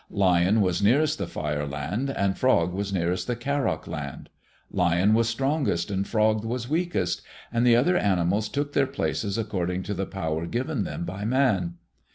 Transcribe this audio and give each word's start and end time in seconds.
Lion 0.09 0.61
was 0.61 0.81
nearest 0.81 1.19
the 1.19 1.27
Fire 1.27 1.67
Land, 1.67 2.09
and 2.09 2.35
Frog 2.35 2.73
was 2.73 2.91
nearest 2.91 3.27
the 3.27 3.35
Karok 3.35 3.85
land. 3.85 4.29
Lion 4.71 5.13
was 5.13 5.29
strongest 5.29 5.91
and 5.91 6.07
Frog 6.07 6.43
was 6.43 6.67
weakest, 6.67 7.21
and 7.53 7.67
the 7.67 7.75
other 7.75 7.95
animals 7.97 8.49
took 8.49 8.73
their 8.73 8.87
places, 8.87 9.37
according 9.37 9.83
to 9.83 9.93
the 9.93 10.07
power 10.07 10.47
given 10.47 10.85
them 10.85 11.05
by 11.05 11.23
Man. 11.23 11.75